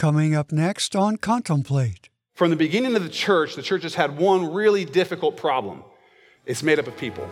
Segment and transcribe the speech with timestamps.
[0.00, 2.08] Coming up next on Contemplate.
[2.32, 5.84] From the beginning of the church, the church has had one really difficult problem
[6.46, 7.26] it's made up of people.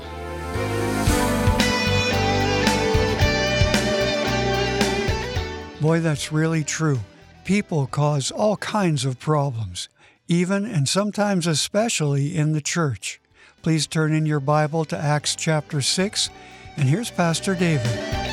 [5.80, 7.00] Boy, that's really true.
[7.46, 9.88] People cause all kinds of problems,
[10.26, 13.18] even and sometimes especially in the church.
[13.62, 16.28] Please turn in your Bible to Acts chapter 6,
[16.76, 18.27] and here's Pastor David.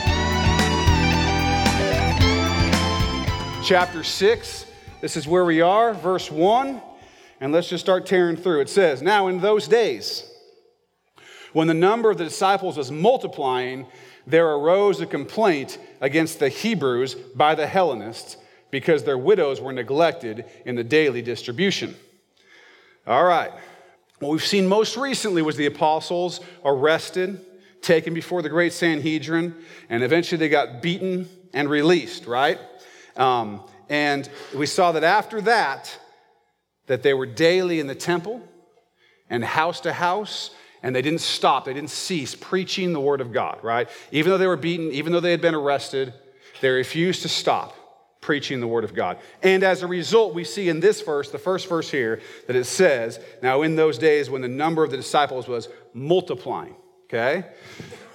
[3.66, 4.68] Chapter 6,
[5.02, 6.80] this is where we are, verse 1,
[7.42, 8.62] and let's just start tearing through.
[8.62, 10.32] It says, Now in those days,
[11.52, 13.88] when the number of the disciples was multiplying,
[14.28, 18.38] there arose a complaint against the Hebrews by the Hellenists
[18.70, 21.96] because their widows were neglected in the daily distribution.
[23.08, 23.52] All right.
[24.20, 27.44] What we've seen most recently was the apostles arrested,
[27.82, 29.56] taken before the great Sanhedrin,
[29.90, 32.60] and eventually they got beaten and released, right?
[33.16, 35.98] Um, and we saw that after that,
[36.88, 38.42] that they were daily in the temple
[39.30, 40.52] and house to house
[40.84, 43.90] and they didn't stop, they didn't cease preaching the word of God, right?
[44.12, 46.14] Even though they were beaten, even though they had been arrested,
[46.62, 47.76] they refused to stop
[48.22, 49.18] preaching the word of God.
[49.42, 52.66] And as a result, we see in this verse, the first verse here, that it
[52.66, 57.46] says, Now in those days when the number of the disciples was multiplying, okay?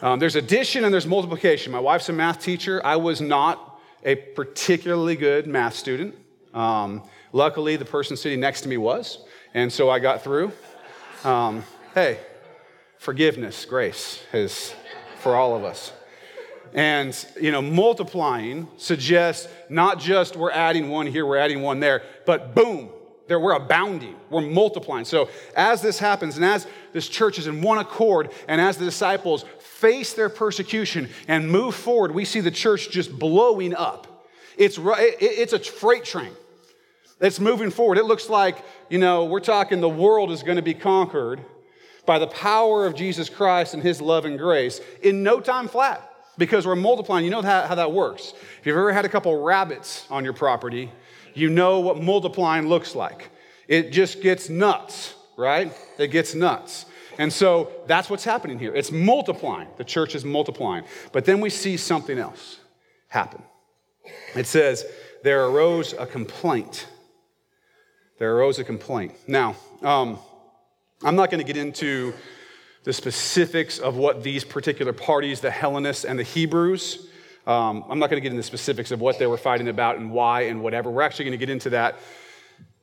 [0.02, 1.72] Um, there's addition and there's multiplication.
[1.72, 2.80] My wife's a math teacher.
[2.84, 3.69] I was not
[4.04, 6.14] a particularly good math student.
[6.54, 10.52] Um, luckily, the person sitting next to me was, and so I got through.
[11.24, 12.18] Um, hey,
[12.98, 14.74] forgiveness, grace is
[15.18, 15.92] for all of us.
[16.72, 22.02] And, you know, multiplying suggests not just we're adding one here, we're adding one there,
[22.26, 22.90] but boom,
[23.30, 25.04] there we're abounding, we're multiplying.
[25.04, 28.84] So as this happens, and as this church is in one accord, and as the
[28.84, 34.26] disciples face their persecution and move forward, we see the church just blowing up.
[34.58, 36.32] It's, it's a freight train.
[37.20, 37.98] that's moving forward.
[37.98, 41.40] It looks like, you know, we're talking the world is going to be conquered
[42.06, 46.02] by the power of Jesus Christ and his love and grace in no time flat
[46.36, 47.24] because we're multiplying.
[47.24, 48.32] You know how, how that works.
[48.58, 50.90] If you've ever had a couple rabbits on your property,
[51.34, 53.30] you know what multiplying looks like.
[53.68, 55.72] It just gets nuts, right?
[55.98, 56.86] It gets nuts.
[57.18, 58.74] And so that's what's happening here.
[58.74, 59.68] It's multiplying.
[59.76, 60.84] The church is multiplying.
[61.12, 62.58] But then we see something else
[63.08, 63.42] happen.
[64.34, 64.86] It says,
[65.22, 66.86] There arose a complaint.
[68.18, 69.14] There arose a complaint.
[69.26, 70.18] Now, um,
[71.02, 72.14] I'm not going to get into
[72.84, 77.06] the specifics of what these particular parties, the Hellenists and the Hebrews,
[77.46, 79.96] um, I'm not going to get into the specifics of what they were fighting about
[79.96, 80.90] and why and whatever.
[80.90, 81.98] We're actually going to get into that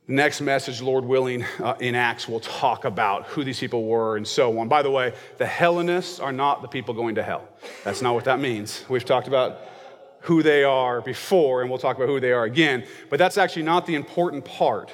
[0.07, 2.27] next message, Lord willing, uh, in Acts.
[2.27, 4.67] We'll talk about who these people were and so on.
[4.67, 7.47] By the way, the Hellenists are not the people going to hell.
[7.83, 8.85] That's not what that means.
[8.89, 9.59] We've talked about
[10.21, 12.85] who they are before, and we'll talk about who they are again.
[13.09, 14.91] But that's actually not the important part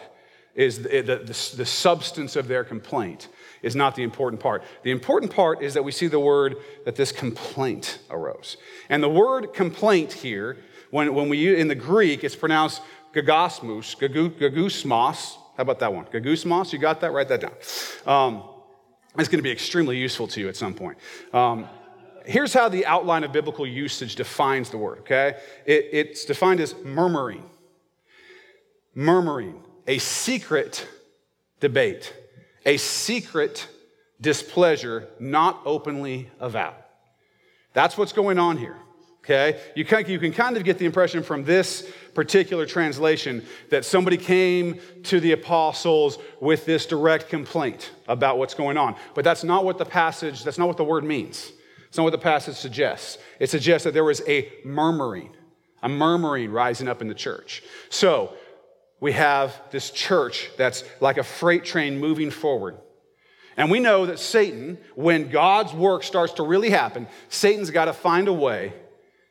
[0.55, 3.27] is the, the, the, the, substance of their complaint
[3.63, 4.61] is not the important part.
[4.83, 8.57] The important part is that we see the word that this complaint arose.
[8.89, 10.57] And the word complaint here,
[10.91, 12.81] when, when we in the Greek, it's pronounced
[13.13, 15.37] gagosmus, gagusmos.
[15.55, 16.05] How about that one?
[16.05, 17.11] Gagusmos, you got that?
[17.11, 17.53] Write that down.
[18.05, 18.43] Um,
[19.17, 20.97] it's going to be extremely useful to you at some point.
[21.33, 21.69] Um,
[22.25, 25.35] here's how the outline of biblical usage defines the word, okay?
[25.65, 27.43] It, it's defined as murmuring.
[28.95, 30.87] Murmuring a secret
[31.59, 32.13] debate,
[32.65, 33.67] a secret
[34.21, 36.75] displeasure not openly avowed.
[37.73, 38.77] That's what's going on here.
[39.23, 39.61] Okay?
[39.75, 44.17] You can, you can kind of get the impression from this particular translation that somebody
[44.17, 48.95] came to the apostles with this direct complaint about what's going on.
[49.15, 51.53] But that's not what the passage, that's not what the word means.
[51.87, 53.17] It's not what the passage suggests.
[53.39, 55.29] It suggests that there was a murmuring,
[55.81, 57.63] a murmuring rising up in the church.
[57.89, 58.33] So,
[59.03, 62.77] we have this church that's like a freight train moving forward.
[63.57, 67.93] And we know that Satan, when God's work starts to really happen, Satan's got to
[67.93, 68.71] find a way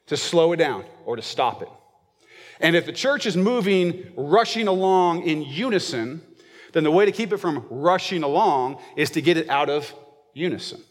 [0.09, 1.71] to slow it down or to stop it.
[2.61, 6.21] And if the church is moving, rushing along in unison,
[6.75, 9.91] then the way to keep it from rushing along is to get it out of
[10.35, 10.83] unison,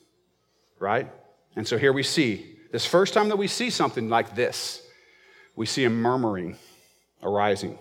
[0.80, 1.08] right?
[1.56, 4.82] And so here we see this first time that we see something like this,
[5.56, 6.58] we see a murmuring
[7.22, 7.78] arising.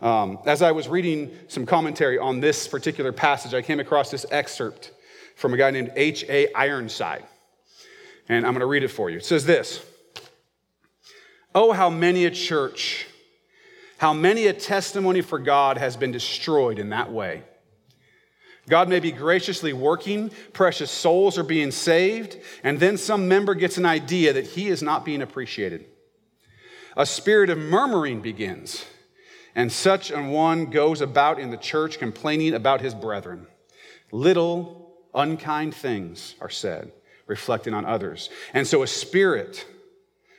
[0.00, 4.24] Um, as I was reading some commentary on this particular passage, I came across this
[4.30, 4.92] excerpt
[5.34, 6.52] from a guy named H.A.
[6.54, 7.24] Ironside.
[8.28, 9.18] And I'm going to read it for you.
[9.18, 9.84] It says this
[11.54, 13.06] Oh, how many a church,
[13.98, 17.42] how many a testimony for God has been destroyed in that way.
[18.68, 23.78] God may be graciously working, precious souls are being saved, and then some member gets
[23.78, 25.86] an idea that he is not being appreciated.
[26.94, 28.84] A spirit of murmuring begins
[29.58, 33.48] And such an one goes about in the church complaining about his brethren.
[34.12, 36.92] Little unkind things are said,
[37.26, 38.30] reflecting on others.
[38.54, 39.66] And so a spirit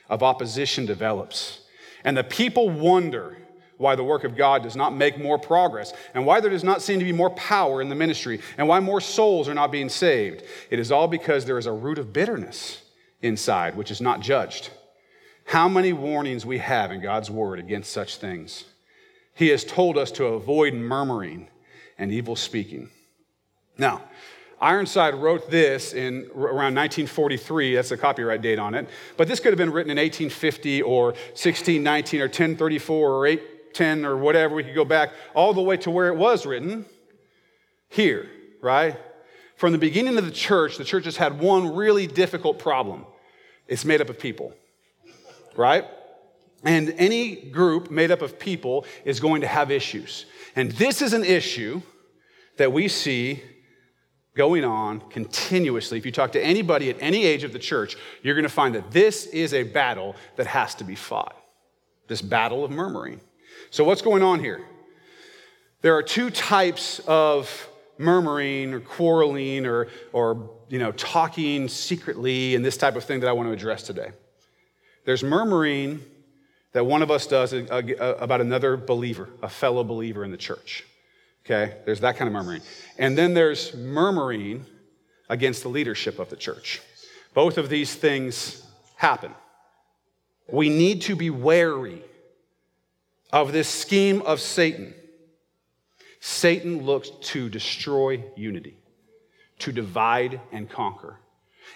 [0.08, 1.60] of opposition develops.
[2.02, 3.36] And the people wonder
[3.76, 6.80] why the work of God does not make more progress, and why there does not
[6.80, 9.90] seem to be more power in the ministry, and why more souls are not being
[9.90, 10.44] saved.
[10.70, 12.80] It is all because there is a root of bitterness
[13.20, 14.70] inside, which is not judged.
[15.44, 18.64] How many warnings we have in God's word against such things.
[19.40, 21.48] He has told us to avoid murmuring
[21.96, 22.90] and evil speaking.
[23.78, 24.02] Now,
[24.60, 27.74] Ironside wrote this in around 1943.
[27.74, 28.86] That's the copyright date on it.
[29.16, 34.18] But this could have been written in 1850 or 1619 or 1034 or 810 or
[34.18, 36.84] whatever, we could go back all the way to where it was written
[37.88, 38.28] here,
[38.60, 38.94] right?
[39.56, 43.06] From the beginning of the church, the church has had one really difficult problem
[43.66, 44.52] it's made up of people,
[45.56, 45.86] right?
[46.62, 50.26] And any group made up of people is going to have issues.
[50.56, 51.80] And this is an issue
[52.58, 53.42] that we see
[54.36, 55.98] going on continuously.
[55.98, 58.74] If you talk to anybody at any age of the church, you're going to find
[58.74, 61.36] that this is a battle that has to be fought
[62.10, 63.20] this battle of murmuring.
[63.70, 64.66] So, what's going on here?
[65.80, 72.64] There are two types of murmuring or quarreling or, or you know, talking secretly and
[72.64, 74.10] this type of thing that I want to address today.
[75.06, 76.00] There's murmuring
[76.72, 80.36] that one of us does uh, uh, about another believer, a fellow believer in the
[80.36, 80.84] church.
[81.44, 81.76] Okay?
[81.84, 82.62] There's that kind of murmuring.
[82.98, 84.66] And then there's murmuring
[85.28, 86.80] against the leadership of the church.
[87.34, 88.64] Both of these things
[88.96, 89.32] happen.
[90.48, 92.02] We need to be wary
[93.32, 94.94] of this scheme of Satan.
[96.20, 98.76] Satan looks to destroy unity,
[99.60, 101.16] to divide and conquer.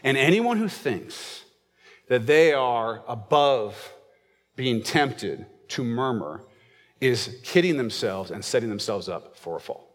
[0.03, 1.45] And anyone who thinks
[2.09, 3.93] that they are above
[4.57, 6.45] being tempted to murmur
[7.01, 9.91] is kidding themselves and setting themselves up for a fall.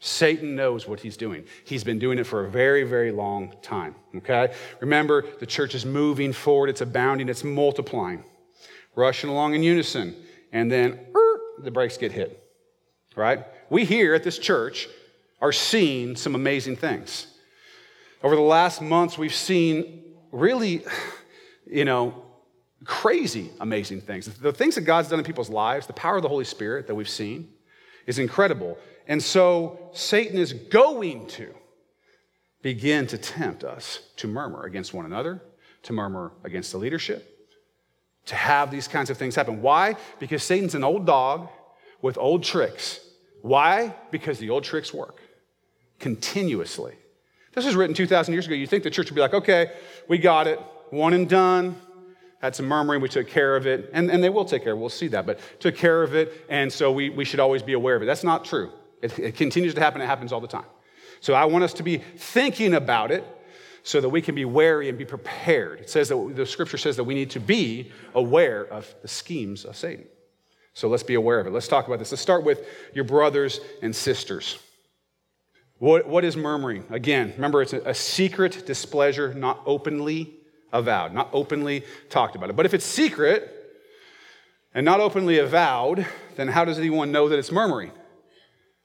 [0.00, 1.44] Satan knows what he's doing.
[1.64, 3.94] He's been doing it for a very, very long time.
[4.16, 4.54] Okay?
[4.80, 8.24] Remember, the church is moving forward, it's abounding, it's multiplying,
[8.94, 10.16] rushing along in unison
[10.52, 12.42] and then er, the brakes get hit,
[13.16, 13.44] right?
[13.68, 14.88] We here at this church
[15.40, 17.26] are seeing some amazing things.
[18.22, 20.02] Over the last months, we've seen
[20.32, 20.84] really,
[21.66, 22.24] you know,
[22.84, 24.26] crazy amazing things.
[24.26, 26.94] The things that God's done in people's lives, the power of the Holy Spirit that
[26.94, 27.48] we've seen
[28.06, 28.78] is incredible.
[29.06, 31.54] And so Satan is going to
[32.62, 35.42] begin to tempt us to murmur against one another,
[35.84, 37.48] to murmur against the leadership,
[38.26, 39.62] to have these kinds of things happen.
[39.62, 39.96] Why?
[40.18, 41.48] Because Satan's an old dog
[42.02, 43.00] with old tricks.
[43.42, 43.94] Why?
[44.10, 45.20] Because the old tricks work
[45.98, 46.94] continuously.
[47.52, 48.54] This was written 2,000 years ago.
[48.54, 49.72] You think the church would be like, okay,
[50.08, 50.60] we got it,
[50.90, 51.76] one and done.
[52.40, 54.78] Had some murmuring, we took care of it, and, and they will take care of
[54.78, 57.74] we'll see that, but took care of it, and so we, we should always be
[57.74, 58.06] aware of it.
[58.06, 58.72] That's not true.
[59.02, 60.64] It, it continues to happen, it happens all the time.
[61.20, 63.24] So I want us to be thinking about it
[63.82, 65.80] so that we can be wary and be prepared.
[65.80, 69.64] It says that the scripture says that we need to be aware of the schemes
[69.66, 70.06] of Satan.
[70.72, 71.52] So let's be aware of it.
[71.52, 72.10] Let's talk about this.
[72.10, 72.64] Let's start with
[72.94, 74.58] your brothers and sisters.
[75.78, 76.84] What, what is murmuring?
[76.90, 80.39] Again, remember, it's a, a secret displeasure, not openly
[80.72, 82.56] avowed, not openly talked about it.
[82.56, 83.56] But if it's secret
[84.74, 86.06] and not openly avowed,
[86.36, 87.90] then how does anyone know that it's murmuring?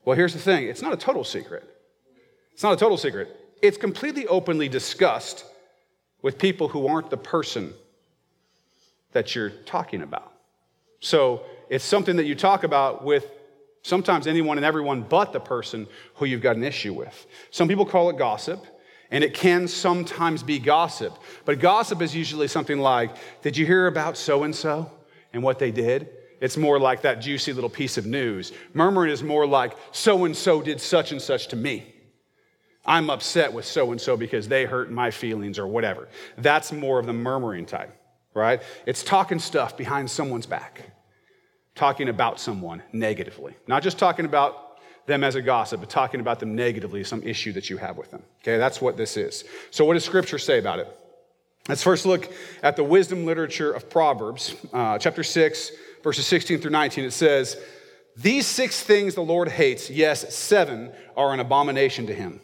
[0.03, 1.63] Well, here's the thing it's not a total secret.
[2.53, 5.45] It's not a total secret it's completely openly discussed
[6.21, 7.73] with people who aren't the person
[9.11, 10.31] that you're talking about.
[10.99, 13.29] So it's something that you talk about with
[13.83, 17.25] sometimes anyone and everyone but the person who you've got an issue with.
[17.51, 18.65] Some people call it gossip,
[19.11, 21.17] and it can sometimes be gossip.
[21.45, 24.91] But gossip is usually something like, Did you hear about so and so
[25.33, 26.09] and what they did?
[26.41, 28.51] It's more like that juicy little piece of news.
[28.73, 31.93] Murmuring is more like, So and so did such and such to me.
[32.85, 36.07] I'm upset with so and so because they hurt my feelings or whatever.
[36.37, 37.91] That's more of the murmuring type,
[38.33, 38.61] right?
[38.85, 40.81] It's talking stuff behind someone's back,
[41.73, 43.55] talking about someone negatively.
[43.67, 44.64] Not just talking about
[45.05, 48.11] them as a gossip, but talking about them negatively, some issue that you have with
[48.11, 48.23] them.
[48.41, 49.43] Okay, that's what this is.
[49.71, 50.87] So, what does Scripture say about it?
[51.67, 52.31] Let's first look
[52.61, 55.71] at the wisdom literature of Proverbs, uh, chapter 6,
[56.03, 57.05] verses 16 through 19.
[57.05, 57.57] It says,
[58.15, 62.41] These six things the Lord hates, yes, seven are an abomination to him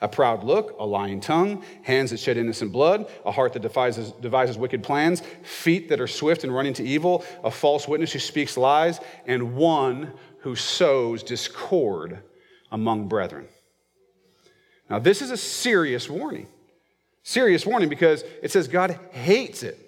[0.00, 4.12] a proud look, a lying tongue, hands that shed innocent blood, a heart that devises,
[4.12, 8.18] devises wicked plans, feet that are swift in running to evil, a false witness who
[8.18, 12.22] speaks lies, and one who sows discord
[12.70, 13.46] among brethren.
[14.88, 16.46] Now, this is a serious warning.
[17.22, 19.78] Serious warning because it says God hates it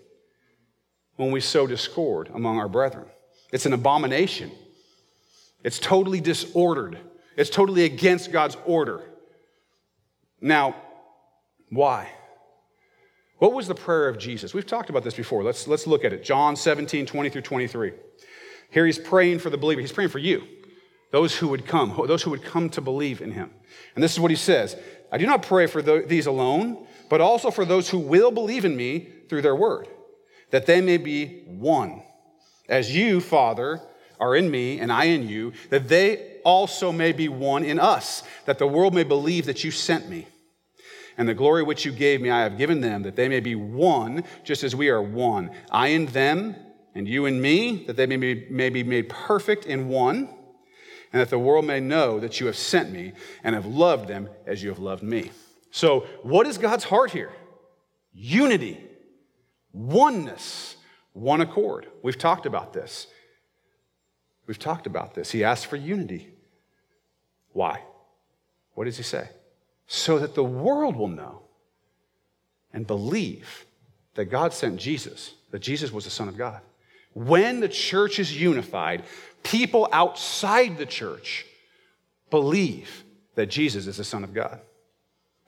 [1.16, 3.06] when we sow discord among our brethren.
[3.52, 4.50] It's an abomination.
[5.62, 6.98] It's totally disordered.
[7.36, 9.02] It's totally against God's order.
[10.40, 10.74] Now,
[11.70, 12.08] why?
[13.38, 14.52] What was the prayer of Jesus?
[14.52, 15.44] We've talked about this before.
[15.44, 16.24] Let's, let's look at it.
[16.24, 17.92] John 17, 20 through 23.
[18.70, 19.80] Here he's praying for the believer.
[19.80, 20.46] He's praying for you,
[21.10, 23.50] those who would come, those who would come to believe in him.
[23.94, 24.76] And this is what he says
[25.10, 28.76] I do not pray for these alone, but also for those who will believe in
[28.76, 29.88] me through their word,
[30.50, 32.02] that they may be one.
[32.68, 33.80] As you, Father,
[34.20, 38.22] are in me and I in you, that they also may be one in us,
[38.44, 40.26] that the world may believe that you sent me.
[41.16, 43.54] And the glory which you gave me, I have given them, that they may be
[43.56, 45.50] one, just as we are one.
[45.70, 46.54] I in them,
[46.98, 50.28] and you and me, that they may be, may be made perfect in one,
[51.12, 53.12] and that the world may know that you have sent me
[53.42, 55.30] and have loved them as you have loved me.
[55.70, 57.32] So, what is God's heart here?
[58.12, 58.78] Unity,
[59.72, 60.76] oneness,
[61.14, 61.86] one accord.
[62.02, 63.06] We've talked about this.
[64.46, 65.30] We've talked about this.
[65.30, 66.28] He asked for unity.
[67.52, 67.82] Why?
[68.74, 69.28] What does he say?
[69.88, 71.42] so that the world will know
[72.72, 73.64] and believe
[74.14, 76.60] that God sent Jesus, that Jesus was the Son of God.
[77.14, 79.04] When the church is unified,
[79.42, 81.46] people outside the church
[82.30, 84.60] believe that Jesus is the Son of God.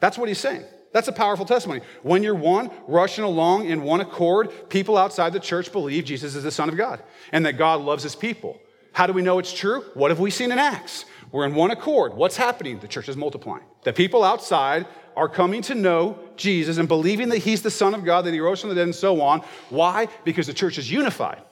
[0.00, 0.64] That's what he's saying.
[0.92, 1.82] That's a powerful testimony.
[2.02, 6.42] When you're one, rushing along in one accord, people outside the church believe Jesus is
[6.42, 7.02] the Son of God
[7.32, 8.58] and that God loves his people.
[8.92, 9.84] How do we know it's true?
[9.94, 11.04] What have we seen in Acts?
[11.30, 12.14] We're in one accord.
[12.14, 12.80] What's happening?
[12.80, 13.62] The church is multiplying.
[13.84, 14.86] The people outside
[15.16, 18.40] are coming to know Jesus and believing that he's the Son of God, that he
[18.40, 19.42] rose from the dead, and so on.
[19.68, 20.08] Why?
[20.24, 21.42] Because the church is unified.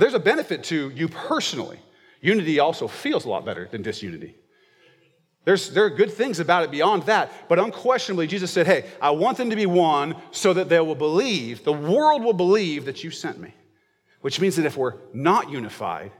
[0.00, 1.78] There's a benefit to you personally.
[2.22, 4.34] Unity also feels a lot better than disunity.
[5.44, 9.10] There's, there are good things about it beyond that, but unquestionably, Jesus said, Hey, I
[9.10, 13.04] want them to be one so that they will believe, the world will believe that
[13.04, 13.52] you sent me.
[14.22, 16.12] Which means that if we're not unified,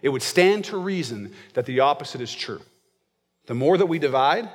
[0.00, 2.62] it would stand to reason that the opposite is true.
[3.44, 4.48] The more that we divide,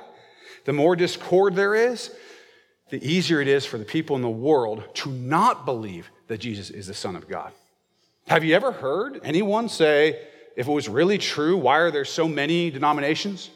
[0.64, 2.10] the more discord there is,
[2.90, 6.70] the easier it is for the people in the world to not believe that Jesus
[6.70, 7.52] is the Son of God.
[8.26, 10.20] Have you ever heard anyone say,
[10.56, 13.50] if it was really true, why are there so many denominations?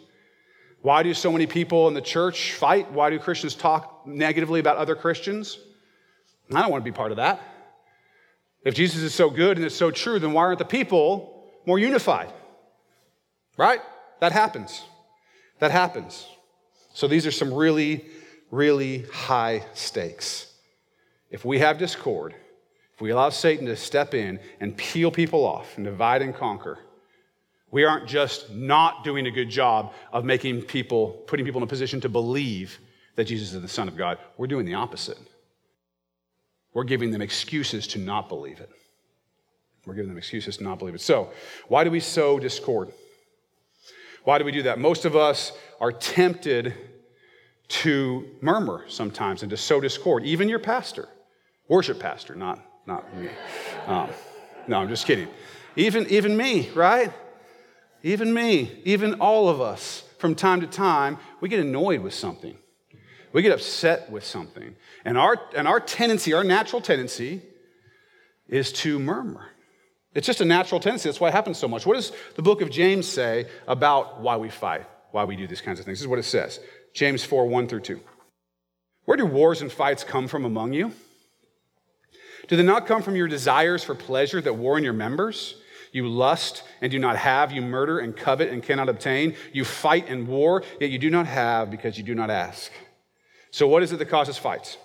[0.83, 2.91] Why do so many people in the church fight?
[2.93, 5.59] Why do Christians talk negatively about other Christians?
[6.55, 7.41] I don't want to be part of that.
[8.65, 11.79] If Jesus is so good and it's so true, then why aren't the people more
[11.79, 12.33] unified.
[13.59, 13.81] Right?
[14.21, 14.83] That happens.
[15.61, 16.27] That happens.
[16.95, 18.07] So these are some really,
[18.51, 20.51] really high stakes.
[21.31, 22.35] If we have discord,
[22.99, 26.81] if we allow Satan to step in and peel people off and divide and conquer,
[27.71, 31.69] we aren't just not doing a good job of making people, putting people in a
[31.69, 32.81] position to believe
[33.15, 34.19] that Jesus is the Son of God.
[34.37, 35.17] We're doing the opposite.
[36.75, 38.71] We're giving them excuses to not believe it.
[39.87, 41.01] We're giving them excuses to not believe it.
[41.01, 41.31] So,
[41.69, 42.91] why do we sow discord?
[44.25, 44.81] Why do we do that?
[44.81, 46.75] Most of us are tempted
[47.69, 50.25] to murmur sometimes and to sow discord.
[50.25, 51.09] Even your pastor,
[51.69, 53.29] worship pastor, not, not me.
[53.87, 54.11] Um,
[54.67, 55.29] no, I'm just kidding.
[55.77, 57.13] Even, even me, right?
[58.03, 62.57] Even me, even all of us, from time to time, we get annoyed with something.
[63.33, 64.75] We get upset with something.
[65.05, 67.43] And our, and our tendency, our natural tendency,
[68.49, 69.47] is to murmur.
[70.15, 71.09] It's just a natural tendency.
[71.09, 71.87] That's why it happens so much.
[71.87, 75.61] What does the book of James say about why we fight, why we do these
[75.61, 75.99] kinds of things?
[75.99, 76.59] This is what it says
[76.95, 78.01] James 4 1 through 2.
[79.05, 80.93] Where do wars and fights come from among you?
[82.49, 85.55] Do they not come from your desires for pleasure that war in your members?
[85.93, 87.53] You lust and do not have.
[87.53, 89.35] You murder and covet and cannot obtain.
[89.53, 92.71] You fight and war, yet you do not have because you do not ask.
[93.51, 94.77] So, what is it that causes fights?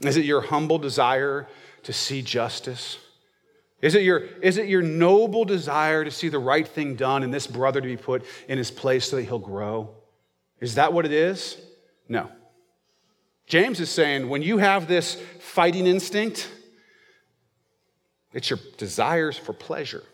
[0.00, 1.48] Is it your humble desire
[1.84, 2.98] to see justice?
[3.80, 7.34] Is it, your, is it your noble desire to see the right thing done and
[7.34, 9.90] this brother to be put in his place so that he'll grow?
[10.60, 11.60] Is that what it is?
[12.08, 12.30] No.
[13.46, 16.48] James is saying when you have this fighting instinct,
[18.32, 20.04] it's your desires for pleasure,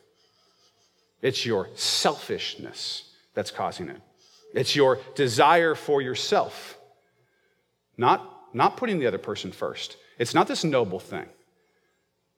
[1.23, 4.01] it's your selfishness that's causing it,
[4.55, 6.79] it's your desire for yourself,
[7.97, 9.97] not, not putting the other person first.
[10.19, 11.27] It's not this noble thing.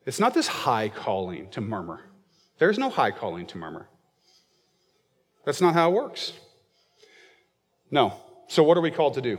[0.07, 2.01] It's not this high calling to murmur.
[2.59, 3.89] There's no high calling to murmur.
[5.45, 6.33] That's not how it works.
[7.91, 8.15] No.
[8.49, 9.39] So what are we called to do?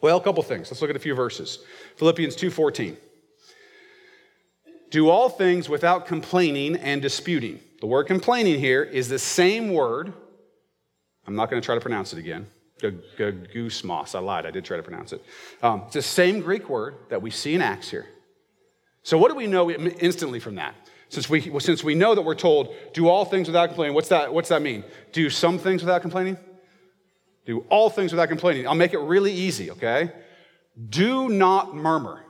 [0.00, 0.70] Well, a couple things.
[0.70, 1.58] Let's look at a few verses.
[1.96, 2.96] Philippians 2:14.
[4.90, 7.60] Do all things without complaining and disputing.
[7.80, 10.12] The word complaining here is the same word.
[11.26, 12.46] I'm not going to try to pronounce it again.
[12.80, 14.14] Gagusmos.
[14.14, 14.46] I lied.
[14.46, 15.24] I did try to pronounce it.
[15.62, 18.06] Um, it's the same Greek word that we see in Acts here.
[19.02, 20.74] So, what do we know instantly from that?
[21.08, 24.08] Since we, well, since we know that we're told, do all things without complaining, what's
[24.08, 24.84] that, what's that mean?
[25.12, 26.36] Do some things without complaining?
[27.44, 28.66] Do all things without complaining.
[28.66, 30.10] I'll make it really easy, okay?
[30.88, 32.25] Do not murmur.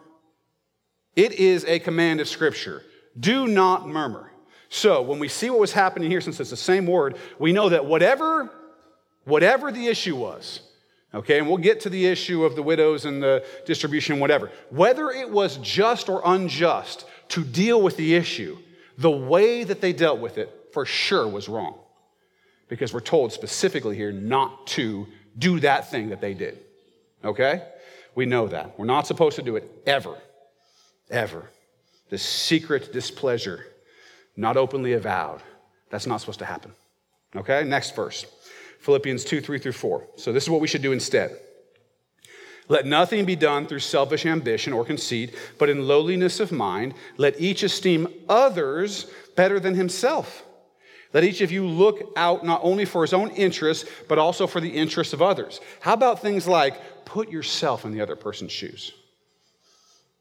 [1.17, 2.83] It is a command of Scripture.
[3.19, 4.31] Do not murmur.
[4.69, 7.71] So when we see what was happening here, since it's the same word, we know
[7.71, 8.51] that whatever,
[9.25, 10.61] whatever the issue was,
[11.15, 15.11] okay, and we'll get to the issue of the widows and the distribution, whatever, whether
[15.11, 18.59] it was just or unjust to deal with the issue,
[18.99, 21.79] the way that they dealt with it for sure was wrong.
[22.69, 25.07] Because we're told specifically here not to
[25.39, 26.59] do that thing that they did.
[27.25, 27.63] Okay?
[28.15, 28.79] We know that.
[28.79, 30.17] We're not supposed to do it ever.
[31.11, 31.51] Ever.
[32.11, 33.67] This secret displeasure
[34.37, 35.43] not openly avowed.
[35.91, 36.73] That's not supposed to happen.
[37.35, 38.27] Okay, next verse
[38.81, 40.07] Philippians 2 3 through 4.
[40.17, 41.37] So, this is what we should do instead.
[42.69, 47.41] Let nothing be done through selfish ambition or conceit, but in lowliness of mind, let
[47.41, 50.45] each esteem others better than himself.
[51.13, 54.61] Let each of you look out not only for his own interests, but also for
[54.61, 55.61] the interests of others.
[55.81, 58.93] How about things like put yourself in the other person's shoes?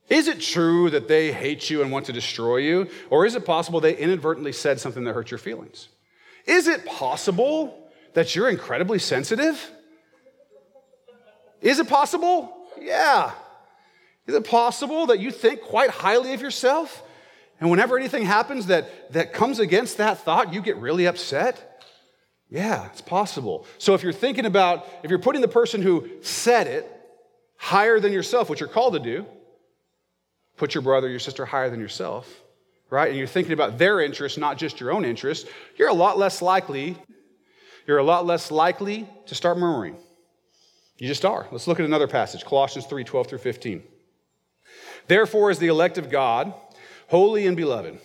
[0.08, 2.90] Is it true that they hate you and want to destroy you?
[3.10, 5.88] Or is it possible they inadvertently said something that hurt your feelings?
[6.46, 9.72] Is it possible that you're incredibly sensitive?
[11.62, 12.56] Is it possible?
[12.80, 13.32] Yeah.
[14.28, 17.02] Is it possible that you think quite highly of yourself?
[17.60, 21.84] And whenever anything happens that, that comes against that thought, you get really upset?
[22.50, 23.66] Yeah, it's possible.
[23.80, 26.92] So if you're thinking about, if you're putting the person who said it
[27.58, 29.26] higher than yourself, which you're called to do,
[30.58, 32.42] put your brother, your sister higher than yourself,
[32.90, 33.10] right?
[33.10, 36.42] And you're thinking about their interests, not just your own interests, you're a lot less
[36.42, 36.98] likely,
[37.88, 39.98] you're a lot less likely to start murmuring.
[40.98, 41.48] You just are.
[41.52, 43.84] Let's look at another passage, Colossians 3 12 through 15.
[45.08, 46.54] Therefore, as the elect of God,
[47.08, 48.00] holy and beloved,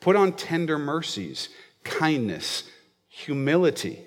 [0.00, 1.48] put on tender mercies,
[1.84, 2.64] kindness,
[3.08, 4.06] humility,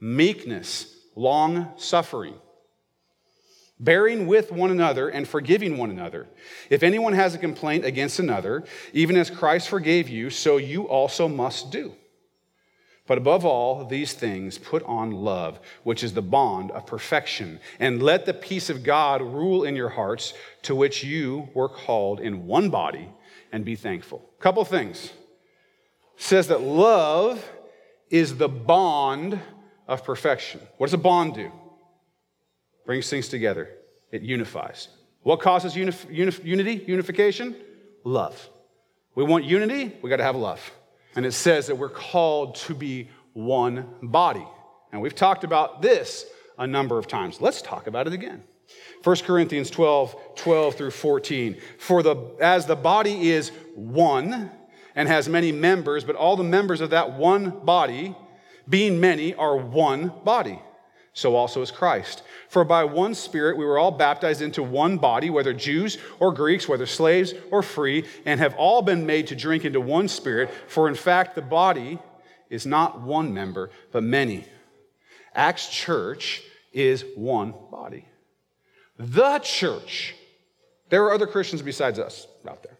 [0.00, 2.34] meekness, long suffering
[3.80, 6.26] bearing with one another and forgiving one another.
[6.70, 11.28] If anyone has a complaint against another, even as Christ forgave you, so you also
[11.28, 11.94] must do.
[13.06, 18.02] But above all these things, put on love, which is the bond of perfection, and
[18.02, 22.46] let the peace of God rule in your hearts, to which you were called in
[22.46, 23.08] one body,
[23.50, 24.28] and be thankful.
[24.40, 25.06] Couple things.
[25.06, 27.42] It says that love
[28.10, 29.40] is the bond
[29.86, 30.60] of perfection.
[30.76, 31.50] What does a bond do?
[32.88, 33.68] Brings things together,
[34.10, 34.88] it unifies.
[35.22, 37.54] What causes unity, unification?
[38.02, 38.48] Love.
[39.14, 40.70] We want unity, we got to have love.
[41.14, 44.46] And it says that we're called to be one body.
[44.90, 46.24] And we've talked about this
[46.56, 47.42] a number of times.
[47.42, 48.42] Let's talk about it again.
[49.04, 51.60] 1 Corinthians 12, 12 through 14.
[51.76, 54.50] For the, as the body is one
[54.94, 58.16] and has many members, but all the members of that one body,
[58.66, 60.62] being many, are one body.
[61.18, 62.22] So also is Christ.
[62.48, 66.68] For by one Spirit we were all baptized into one body, whether Jews or Greeks,
[66.68, 70.48] whether slaves or free, and have all been made to drink into one Spirit.
[70.68, 71.98] For in fact, the body
[72.50, 74.44] is not one member, but many.
[75.34, 76.40] Acts Church
[76.72, 78.04] is one body.
[78.96, 80.14] The church.
[80.88, 82.78] There are other Christians besides us out there.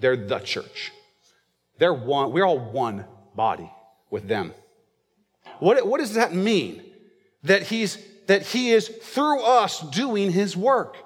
[0.00, 0.90] They're the church.
[1.78, 3.04] They're one, we're all one
[3.36, 3.70] body
[4.10, 4.54] with them.
[5.60, 6.89] What, what does that mean?
[7.42, 7.98] That he's
[8.30, 10.96] that He is through us doing His work.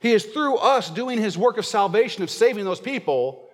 [0.00, 3.48] He is through us doing His work of salvation, of saving those people,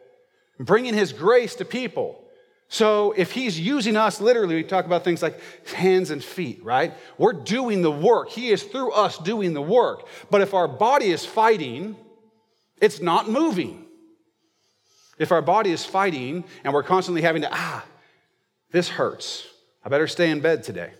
[0.59, 2.24] bringing His grace to people.
[2.68, 5.38] So if He's using us, literally, we talk about things like
[5.74, 6.94] hands and feet, right?
[7.18, 8.31] We're doing the work.
[8.31, 10.09] He is through us doing the work.
[10.31, 11.96] But if our body is fighting,
[12.81, 13.85] it's not moving.
[15.18, 17.85] If our body is fighting and we're constantly having to, ah,
[18.72, 19.46] this hurts.
[19.85, 20.92] I better stay in bed today.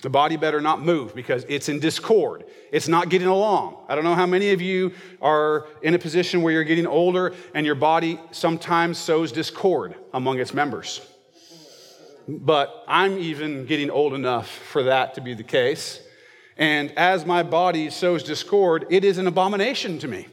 [0.00, 2.44] The body better not move because it's in discord.
[2.72, 3.76] It's not getting along.
[3.88, 7.34] I don't know how many of you are in a position where you're getting older
[7.54, 11.06] and your body sometimes sows discord among its members.
[12.26, 16.00] But I'm even getting old enough for that to be the case.
[16.56, 20.28] And as my body sows discord, it is an abomination to me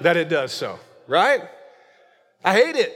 [0.00, 1.42] that it does so, right?
[2.44, 2.94] I hate it.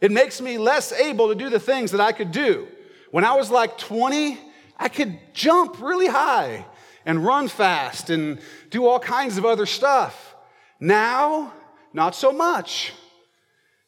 [0.00, 2.68] It makes me less able to do the things that I could do.
[3.10, 4.38] When I was like 20,
[4.78, 6.66] I could jump really high
[7.06, 10.34] and run fast and do all kinds of other stuff.
[10.80, 11.52] Now,
[11.92, 12.92] not so much.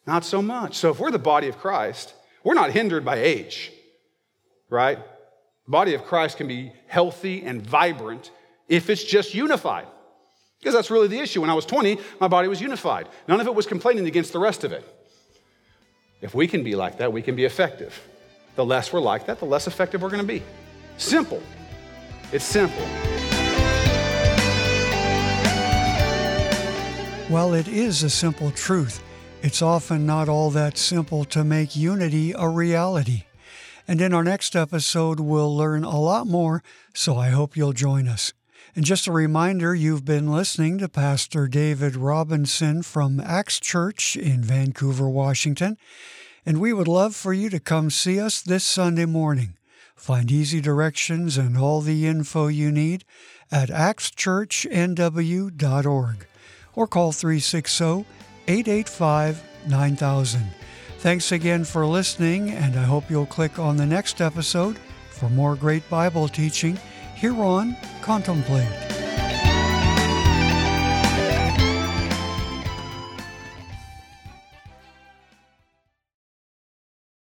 [0.05, 0.75] Not so much.
[0.75, 3.71] So if we're the body of Christ, we're not hindered by age,
[4.69, 4.97] right?
[5.65, 8.31] The body of Christ can be healthy and vibrant
[8.69, 9.87] if it's just unified.
[10.59, 11.41] Because that's really the issue.
[11.41, 13.07] When I was 20, my body was unified.
[13.27, 14.83] None of it was complaining against the rest of it.
[16.21, 18.01] If we can be like that, we can be effective.
[18.55, 20.41] The less we're like that, the less effective we're going to be.
[20.97, 21.41] Simple.
[22.31, 22.85] It's simple.
[27.29, 29.03] While it is a simple truth.
[29.43, 33.23] It's often not all that simple to make unity a reality.
[33.87, 38.07] And in our next episode, we'll learn a lot more, so I hope you'll join
[38.07, 38.33] us.
[38.75, 44.41] And just a reminder you've been listening to Pastor David Robinson from Acts Church in
[44.41, 45.77] Vancouver, Washington.
[46.45, 49.56] And we would love for you to come see us this Sunday morning.
[49.97, 53.03] Find easy directions and all the info you need
[53.51, 56.27] at actschurchnw.org
[56.75, 58.05] or call 360
[58.47, 60.51] 885 9000.
[60.99, 64.77] Thanks again for listening, and I hope you'll click on the next episode
[65.09, 66.77] for more great Bible teaching
[67.15, 68.96] here on Contemplate.